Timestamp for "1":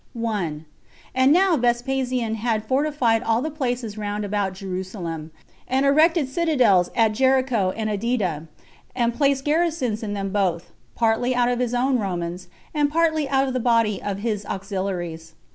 0.13-0.65